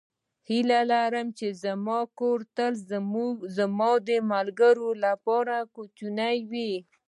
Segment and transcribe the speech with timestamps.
[0.47, 2.73] هیله لرم چې زما کور تل
[3.57, 6.73] زما د ملګرو لپاره کوچنی وي.